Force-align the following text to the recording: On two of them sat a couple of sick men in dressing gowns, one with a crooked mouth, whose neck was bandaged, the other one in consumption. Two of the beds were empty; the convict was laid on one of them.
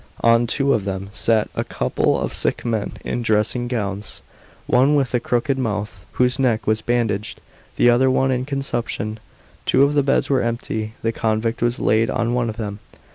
On 0.23 0.47
two 0.47 0.73
of 0.73 0.83
them 0.83 1.09
sat 1.13 1.47
a 1.53 1.63
couple 1.63 2.19
of 2.19 2.33
sick 2.33 2.65
men 2.65 2.93
in 3.05 3.21
dressing 3.21 3.67
gowns, 3.67 4.23
one 4.65 4.95
with 4.95 5.13
a 5.13 5.19
crooked 5.19 5.59
mouth, 5.59 6.07
whose 6.13 6.39
neck 6.39 6.65
was 6.65 6.81
bandaged, 6.81 7.39
the 7.75 7.87
other 7.91 8.09
one 8.09 8.31
in 8.31 8.43
consumption. 8.43 9.19
Two 9.67 9.83
of 9.83 9.93
the 9.93 10.01
beds 10.01 10.27
were 10.27 10.41
empty; 10.41 10.95
the 11.03 11.11
convict 11.11 11.61
was 11.61 11.77
laid 11.77 12.09
on 12.09 12.33
one 12.33 12.49
of 12.49 12.57
them. 12.57 12.79